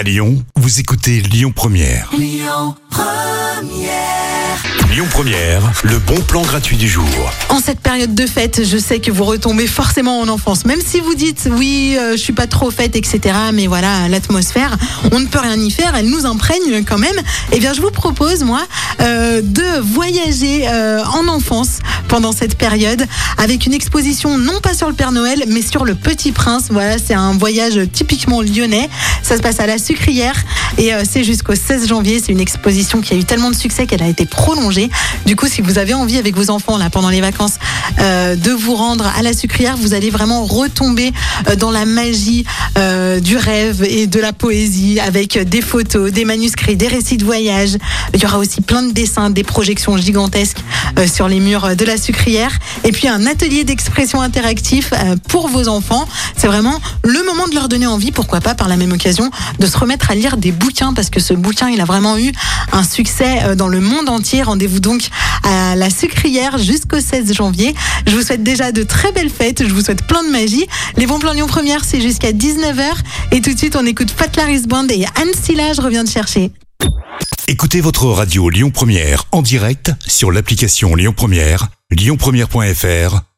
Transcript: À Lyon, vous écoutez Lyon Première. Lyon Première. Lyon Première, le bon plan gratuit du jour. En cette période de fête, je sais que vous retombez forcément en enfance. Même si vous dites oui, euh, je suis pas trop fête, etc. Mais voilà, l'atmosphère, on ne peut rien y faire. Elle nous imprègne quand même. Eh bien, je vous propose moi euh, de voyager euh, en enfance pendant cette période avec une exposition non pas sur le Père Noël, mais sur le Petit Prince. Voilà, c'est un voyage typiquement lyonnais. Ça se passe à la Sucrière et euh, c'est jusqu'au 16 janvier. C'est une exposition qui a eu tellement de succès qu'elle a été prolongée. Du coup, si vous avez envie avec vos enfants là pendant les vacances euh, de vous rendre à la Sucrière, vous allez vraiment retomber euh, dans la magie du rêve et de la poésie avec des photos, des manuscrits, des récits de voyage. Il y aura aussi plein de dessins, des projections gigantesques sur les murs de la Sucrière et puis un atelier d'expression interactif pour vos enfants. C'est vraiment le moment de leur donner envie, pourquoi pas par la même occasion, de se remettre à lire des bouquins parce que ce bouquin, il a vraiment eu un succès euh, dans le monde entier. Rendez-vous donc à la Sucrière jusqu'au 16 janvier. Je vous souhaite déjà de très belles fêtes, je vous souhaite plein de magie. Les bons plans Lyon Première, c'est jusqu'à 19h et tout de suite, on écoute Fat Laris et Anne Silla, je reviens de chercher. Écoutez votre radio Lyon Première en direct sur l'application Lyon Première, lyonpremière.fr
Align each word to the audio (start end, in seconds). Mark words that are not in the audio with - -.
À 0.00 0.02
Lyon, 0.02 0.42
vous 0.56 0.80
écoutez 0.80 1.20
Lyon 1.20 1.52
Première. 1.54 2.08
Lyon 2.16 2.74
Première. 2.88 4.30
Lyon 4.90 5.06
Première, 5.08 5.62
le 5.84 5.98
bon 5.98 6.20
plan 6.22 6.42
gratuit 6.42 6.76
du 6.76 6.88
jour. 6.88 7.04
En 7.48 7.60
cette 7.60 7.78
période 7.78 8.14
de 8.14 8.26
fête, 8.26 8.62
je 8.64 8.76
sais 8.76 8.98
que 8.98 9.12
vous 9.12 9.24
retombez 9.24 9.68
forcément 9.68 10.18
en 10.18 10.28
enfance. 10.28 10.64
Même 10.64 10.80
si 10.84 10.98
vous 11.00 11.14
dites 11.14 11.48
oui, 11.52 11.96
euh, 11.96 12.12
je 12.12 12.16
suis 12.16 12.32
pas 12.32 12.48
trop 12.48 12.72
fête, 12.72 12.96
etc. 12.96 13.20
Mais 13.52 13.68
voilà, 13.68 14.08
l'atmosphère, 14.08 14.76
on 15.12 15.20
ne 15.20 15.26
peut 15.26 15.38
rien 15.38 15.56
y 15.60 15.70
faire. 15.70 15.94
Elle 15.94 16.10
nous 16.10 16.26
imprègne 16.26 16.82
quand 16.84 16.98
même. 16.98 17.14
Eh 17.52 17.60
bien, 17.60 17.72
je 17.72 17.80
vous 17.80 17.92
propose 17.92 18.42
moi 18.42 18.62
euh, 19.00 19.42
de 19.42 19.80
voyager 19.80 20.66
euh, 20.66 21.04
en 21.04 21.28
enfance 21.28 21.78
pendant 22.08 22.32
cette 22.32 22.58
période 22.58 23.06
avec 23.38 23.66
une 23.66 23.74
exposition 23.74 24.38
non 24.38 24.60
pas 24.60 24.74
sur 24.74 24.88
le 24.88 24.94
Père 24.94 25.12
Noël, 25.12 25.44
mais 25.46 25.62
sur 25.62 25.84
le 25.84 25.94
Petit 25.94 26.32
Prince. 26.32 26.64
Voilà, 26.70 26.96
c'est 26.98 27.14
un 27.14 27.34
voyage 27.34 27.78
typiquement 27.92 28.42
lyonnais. 28.42 28.90
Ça 29.30 29.36
se 29.36 29.42
passe 29.42 29.60
à 29.60 29.66
la 29.66 29.78
Sucrière 29.78 30.34
et 30.76 30.92
euh, 30.92 31.04
c'est 31.08 31.22
jusqu'au 31.22 31.54
16 31.54 31.86
janvier. 31.86 32.18
C'est 32.18 32.32
une 32.32 32.40
exposition 32.40 33.00
qui 33.00 33.14
a 33.14 33.16
eu 33.16 33.22
tellement 33.22 33.50
de 33.50 33.54
succès 33.54 33.86
qu'elle 33.86 34.02
a 34.02 34.08
été 34.08 34.26
prolongée. 34.26 34.90
Du 35.24 35.36
coup, 35.36 35.46
si 35.46 35.60
vous 35.60 35.78
avez 35.78 35.94
envie 35.94 36.18
avec 36.18 36.34
vos 36.34 36.50
enfants 36.50 36.78
là 36.78 36.90
pendant 36.90 37.10
les 37.10 37.20
vacances 37.20 37.60
euh, 38.00 38.34
de 38.34 38.50
vous 38.50 38.74
rendre 38.74 39.06
à 39.16 39.22
la 39.22 39.32
Sucrière, 39.32 39.76
vous 39.76 39.94
allez 39.94 40.10
vraiment 40.10 40.44
retomber 40.44 41.12
euh, 41.48 41.54
dans 41.54 41.70
la 41.70 41.84
magie 41.84 42.44
du 43.22 43.36
rêve 43.36 43.84
et 43.84 44.06
de 44.06 44.18
la 44.18 44.32
poésie 44.32 44.98
avec 45.00 45.38
des 45.38 45.60
photos, 45.60 46.10
des 46.10 46.24
manuscrits, 46.24 46.76
des 46.76 46.88
récits 46.88 47.18
de 47.18 47.24
voyage. 47.24 47.76
Il 48.14 48.22
y 48.22 48.26
aura 48.26 48.38
aussi 48.38 48.62
plein 48.62 48.82
de 48.82 48.92
dessins, 48.92 49.28
des 49.28 49.44
projections 49.44 49.96
gigantesques 49.98 50.62
sur 51.06 51.28
les 51.28 51.40
murs 51.40 51.76
de 51.76 51.84
la 51.84 51.98
Sucrière 51.98 52.52
et 52.84 52.92
puis 52.92 53.06
un 53.06 53.26
atelier 53.26 53.64
d'expression 53.64 54.22
interactif 54.22 54.92
pour 55.28 55.48
vos 55.48 55.68
enfants. 55.68 56.08
C'est 56.36 56.46
vraiment 56.46 56.80
le 57.04 57.22
moment 57.24 57.48
de 57.48 57.54
leur 57.54 57.68
donner 57.68 57.86
envie, 57.86 58.12
pourquoi 58.12 58.40
pas 58.40 58.54
par 58.54 58.68
la 58.68 58.76
même 58.76 58.92
occasion, 58.92 59.19
de 59.58 59.66
se 59.66 59.76
remettre 59.76 60.10
à 60.10 60.14
lire 60.14 60.36
des 60.36 60.52
bouquins 60.52 60.94
parce 60.94 61.10
que 61.10 61.20
ce 61.20 61.34
bouquin, 61.34 61.68
il 61.68 61.80
a 61.80 61.84
vraiment 61.84 62.16
eu 62.18 62.32
un 62.72 62.82
succès 62.82 63.42
euh, 63.42 63.54
dans 63.54 63.68
le 63.68 63.80
monde 63.80 64.08
entier. 64.08 64.42
Rendez-vous 64.42 64.80
donc 64.80 65.08
à 65.44 65.76
la 65.76 65.90
Sucrière 65.90 66.58
jusqu'au 66.58 67.00
16 67.00 67.32
janvier. 67.32 67.74
Je 68.06 68.14
vous 68.14 68.22
souhaite 68.22 68.42
déjà 68.42 68.72
de 68.72 68.82
très 68.82 69.12
belles 69.12 69.30
fêtes, 69.30 69.66
je 69.66 69.72
vous 69.72 69.82
souhaite 69.82 70.06
plein 70.06 70.24
de 70.24 70.30
magie. 70.30 70.66
Les 70.96 71.06
bons 71.06 71.18
plans 71.18 71.32
Lyon 71.32 71.46
Première, 71.46 71.84
c'est 71.84 72.00
jusqu'à 72.00 72.32
19h 72.32 72.82
et 73.32 73.40
tout 73.40 73.52
de 73.52 73.58
suite, 73.58 73.76
on 73.76 73.86
écoute 73.86 74.10
Fat 74.10 74.36
Laris 74.36 74.64
et 74.90 75.04
Anne 75.20 75.32
Silla, 75.40 75.72
je 75.72 75.80
reviens 75.80 76.04
de 76.04 76.08
chercher. 76.08 76.52
Écoutez 77.48 77.80
votre 77.80 78.06
radio 78.06 78.48
Lyon 78.48 78.70
Première 78.70 79.24
en 79.32 79.42
direct 79.42 79.92
sur 80.06 80.30
l'application 80.30 80.94
Lyon 80.94 81.12
Première, 81.16 81.68
lyonpremière.fr 81.90 83.29